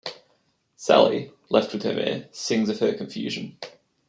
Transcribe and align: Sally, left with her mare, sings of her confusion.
Sally, 0.77 1.31
left 1.51 1.73
with 1.73 1.83
her 1.83 1.93
mare, 1.93 2.27
sings 2.31 2.69
of 2.69 2.79
her 2.79 2.91
confusion. 2.91 3.59